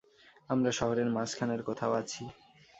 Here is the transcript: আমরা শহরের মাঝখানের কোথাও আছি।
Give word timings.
আমরা 0.49 0.71
শহরের 0.71 1.07
মাঝখানের 1.11 1.61
কোথাও 1.63 1.93
আছি। 1.93 2.23